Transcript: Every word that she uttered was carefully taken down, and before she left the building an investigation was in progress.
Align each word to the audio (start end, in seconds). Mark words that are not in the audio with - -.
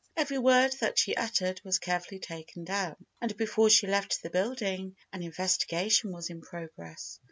Every 0.17 0.39
word 0.39 0.75
that 0.79 0.97
she 0.97 1.15
uttered 1.15 1.61
was 1.63 1.77
carefully 1.77 2.17
taken 2.17 2.63
down, 2.63 3.05
and 3.21 3.37
before 3.37 3.69
she 3.69 3.85
left 3.85 4.23
the 4.23 4.31
building 4.31 4.95
an 5.13 5.21
investigation 5.21 6.11
was 6.11 6.31
in 6.31 6.41
progress. 6.41 7.19